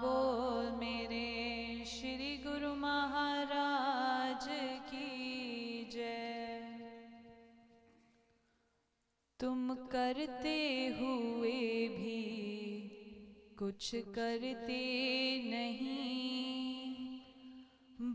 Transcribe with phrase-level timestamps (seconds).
[0.00, 4.48] बोल मेरे श्री गुरु महाराज
[4.90, 6.80] की जय।
[9.40, 12.22] तुम करते हुए भी
[13.58, 16.94] कुछ करते नहीं।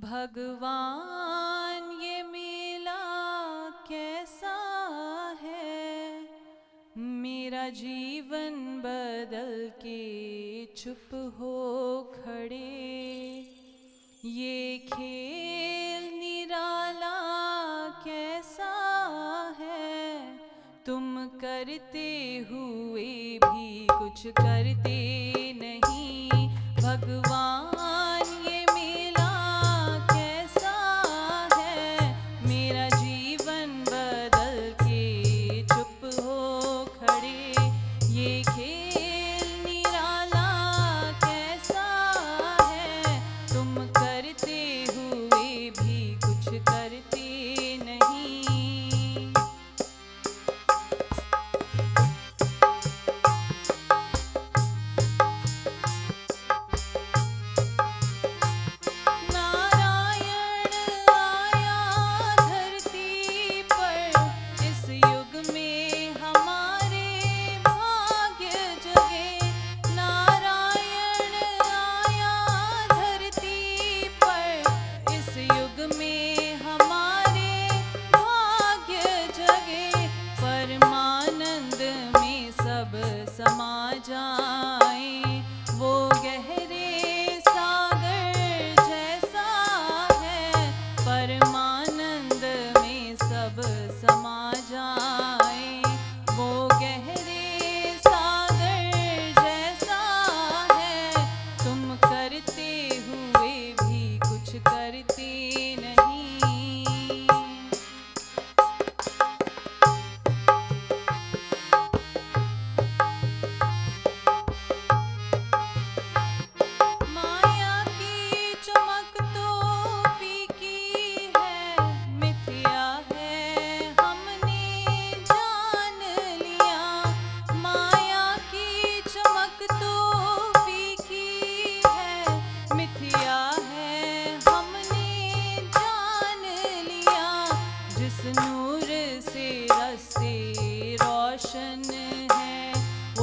[0.00, 4.56] भगवान, ये मेला कैसा
[5.42, 5.86] है?
[6.98, 8.15] मेरा जी
[9.82, 11.54] के चुप हो
[12.16, 13.36] खड़े।
[14.24, 17.16] ये खेल निराला
[18.04, 18.72] कैसा
[19.60, 20.36] है?
[20.86, 24.96] तुम करते हुए भी कुछ करते
[25.56, 27.65] नहीं। भगवान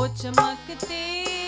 [0.07, 1.42] चमकते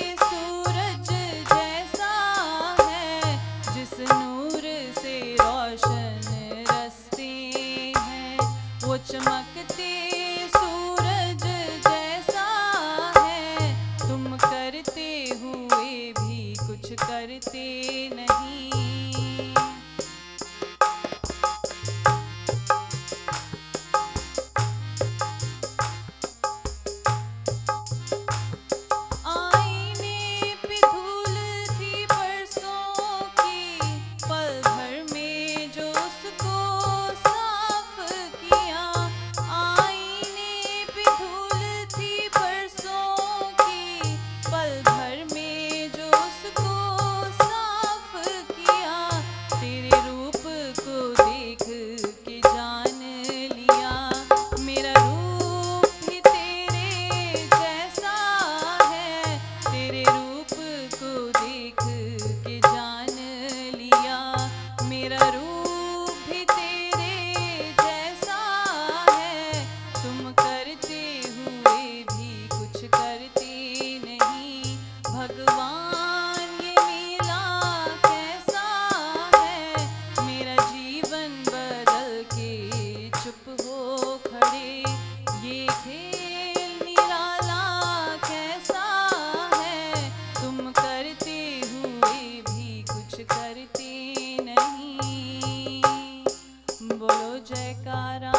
[97.39, 98.33] जयकारा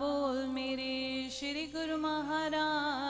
[0.00, 3.09] बोल मेरे श्री गुरु महाराज।